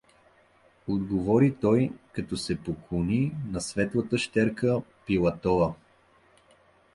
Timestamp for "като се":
2.13-2.63